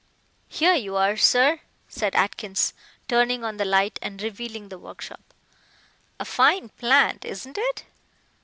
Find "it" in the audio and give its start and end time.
7.59-7.83